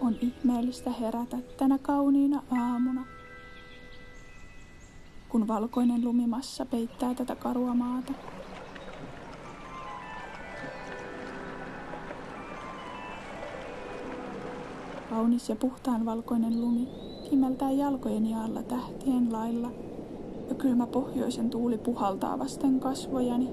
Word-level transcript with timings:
On 0.00 0.14
ihmeellistä 0.20 0.90
herätä 0.90 1.36
tänä 1.56 1.78
kauniina 1.78 2.42
aamuna, 2.50 3.06
kun 5.28 5.48
valkoinen 5.48 6.04
lumimassa 6.04 6.66
peittää 6.66 7.14
tätä 7.14 7.36
karua 7.36 7.74
maata. 7.74 8.12
Kaunis 15.10 15.48
ja 15.48 15.56
puhtaan 15.56 16.04
valkoinen 16.04 16.60
lumi 16.60 16.88
kimeltää 17.30 17.70
jalkojeni 17.70 18.34
alla 18.34 18.62
tähtien 18.62 19.32
lailla 19.32 19.70
ja 20.48 20.54
kylmä 20.54 20.86
pohjoisen 20.86 21.50
tuuli 21.50 21.78
puhaltaa 21.78 22.38
vasten 22.38 22.80
kasvojani. 22.80 23.48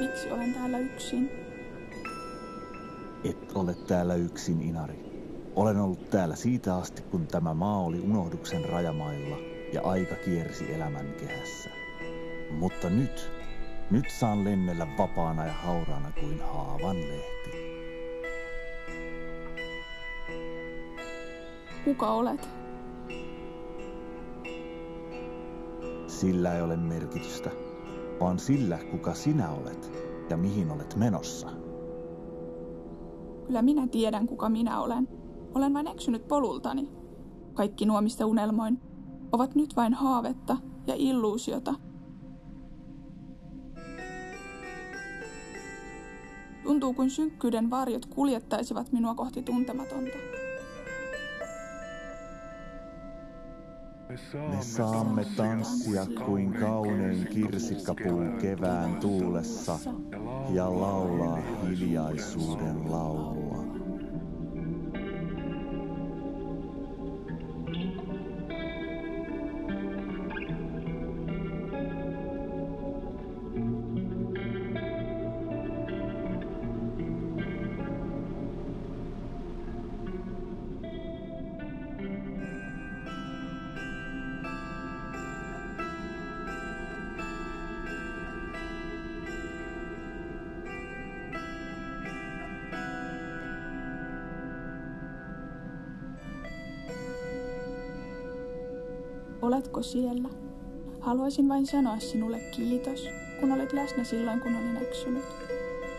Miksi 0.00 0.30
olen 0.30 0.54
täällä 0.54 0.78
yksin? 0.78 1.30
Et 3.24 3.52
ole 3.54 3.74
täällä 3.74 4.14
yksin, 4.14 4.62
Inari. 4.62 5.04
Olen 5.56 5.76
ollut 5.76 6.10
täällä 6.10 6.36
siitä 6.36 6.76
asti, 6.76 7.02
kun 7.02 7.26
tämä 7.26 7.54
maa 7.54 7.80
oli 7.80 8.00
unohduksen 8.00 8.64
rajamailla 8.64 9.36
ja 9.72 9.82
aika 9.82 10.14
kiersi 10.14 10.74
elämän 10.74 11.06
kehässä. 11.20 11.70
Mutta 12.50 12.90
nyt, 12.90 13.30
nyt 13.90 14.10
saan 14.10 14.44
lennellä 14.44 14.86
vapaana 14.98 15.46
ja 15.46 15.52
hauraana 15.52 16.12
kuin 16.20 16.40
haavan 16.40 16.96
lehti. 16.96 17.50
Kuka 21.84 22.10
olet? 22.10 22.48
Sillä 26.06 26.54
ei 26.56 26.62
ole 26.62 26.76
merkitystä, 26.76 27.50
vaan 28.20 28.38
sillä, 28.38 28.78
kuka 28.90 29.14
sinä 29.14 29.50
olet 29.50 29.92
ja 30.30 30.36
mihin 30.36 30.70
olet 30.70 30.96
menossa. 30.96 31.48
Kyllä 33.46 33.62
minä 33.62 33.86
tiedän, 33.86 34.26
kuka 34.26 34.48
minä 34.48 34.80
olen. 34.80 35.08
Olen 35.54 35.74
vain 35.74 35.86
eksynyt 35.86 36.28
polultani. 36.28 36.88
Kaikki 37.54 37.86
nuo, 37.86 38.00
mistä 38.00 38.26
unelmoin, 38.26 38.80
ovat 39.32 39.54
nyt 39.54 39.76
vain 39.76 39.94
haavetta 39.94 40.56
ja 40.86 40.94
illuusiota. 40.96 41.74
Tuntuu 46.62 46.94
kuin 46.94 47.10
synkkyyden 47.10 47.70
varjot 47.70 48.06
kuljettaisivat 48.06 48.92
minua 48.92 49.14
kohti 49.14 49.42
tuntematonta. 49.42 50.43
Me 54.08 54.62
saamme 54.62 55.24
tanssia 55.36 56.06
kuin 56.26 56.52
kaunein 56.52 57.26
kirsikkapuu 57.26 58.22
kevään 58.40 58.96
tuulessa 58.96 59.78
ja 60.50 60.80
laulaa 60.80 61.38
hiljaisuuden 61.62 62.92
laulua. 62.92 63.73
Oletko 99.44 99.82
siellä? 99.82 100.28
Haluaisin 101.00 101.48
vain 101.48 101.66
sanoa 101.66 101.98
sinulle 101.98 102.38
kiitos, 102.38 103.08
kun 103.40 103.52
olet 103.52 103.72
läsnä 103.72 104.04
silloin, 104.04 104.40
kun 104.40 104.56
olin 104.56 104.76
eksynyt. 104.76 105.24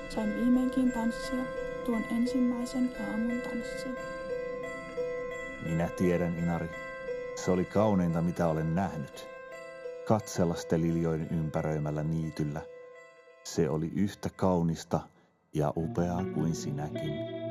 Sain 0.10 0.36
viimeinkin 0.36 0.92
tanssia 0.92 1.44
tuon 1.86 2.04
ensimmäisen 2.12 2.92
aamun 3.12 3.42
tanssin. 3.42 3.96
Minä 5.66 5.90
tiedän, 5.90 6.38
Inari. 6.40 6.70
Se 7.36 7.52
oli 7.52 7.66
kauneinta, 7.66 8.22
mitä 8.22 8.48
olen 8.48 8.76
nähnyt. 8.76 9.28
Katsella 10.08 10.56
sitä 10.56 10.80
liljojen 10.80 11.28
ympäröimällä 11.32 12.04
niityllä. 12.04 12.62
Se 13.44 13.70
oli 13.70 13.92
yhtä 13.96 14.30
kaunista 14.36 15.00
ja 15.54 15.74
upeaa 15.78 16.26
kuin 16.34 16.56
sinäkin. 16.56 17.45